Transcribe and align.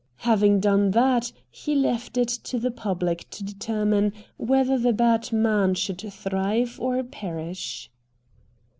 Having 0.25 0.61
done 0.61 0.89
that, 0.97 1.31
he 1.51 1.75
left 1.75 2.17
it 2.17 2.27
to 2.27 2.57
the 2.57 2.71
public 2.71 3.29
to 3.29 3.43
determine 3.43 4.13
whether 4.35 4.75
the 4.79 4.93
bad 4.93 5.31
man 5.31 5.75
should 5.75 5.99
thrive 6.11 6.79
or 6.81 7.03
perish. 7.03 7.87